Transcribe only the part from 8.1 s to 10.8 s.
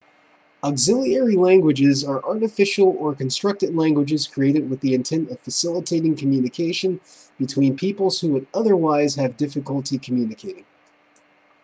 who would otherwise have difficulty communicating